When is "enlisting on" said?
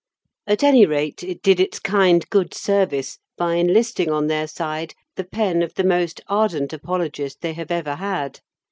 3.57-4.25